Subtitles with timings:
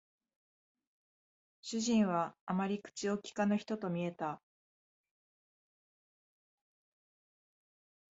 [1.61, 4.41] 主人はあまり口を聞かぬ人と見えた